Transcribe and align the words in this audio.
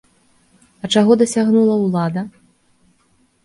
А 0.87 0.91
чаго 0.95 1.11
дасягнула 1.23 1.75
ўлада? 1.85 2.21